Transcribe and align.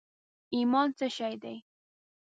ایمان 0.55 0.87
څه 0.97 1.07
شي 1.17 1.35
دي؟ 1.43 1.55